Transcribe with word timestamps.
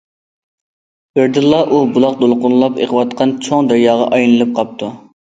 بىردىنلا، 1.17 1.59
ئۇ 1.75 1.81
بۇلاق 1.97 2.15
دولقۇنلاپ 2.21 2.79
ئېقىۋاتقان 2.85 3.33
چوڭ 3.49 3.69
دەرياغا 3.73 4.09
ئايلىنىپ 4.17 4.57
قاپتۇ. 4.61 4.91